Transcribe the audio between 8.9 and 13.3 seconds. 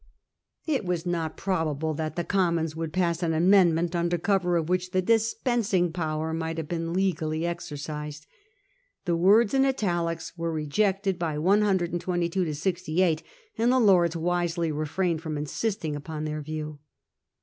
The words in italics were rejected by 122 to 68]